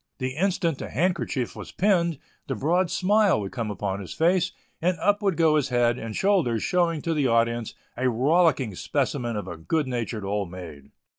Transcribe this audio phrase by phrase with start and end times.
[0.17, 2.17] The instant the handkerchief was pinned,
[2.47, 6.15] the broad smile would come upon his face, and up would go his head and
[6.15, 10.89] shoulders showing to the audience a rollicking specimen of a good natured old maid.